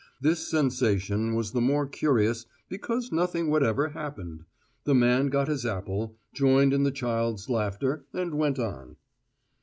[0.19, 4.45] This sensation was the more curious because nothing whatever happened.
[4.83, 8.95] The man got his apple, joined in the child's laughter, and went on.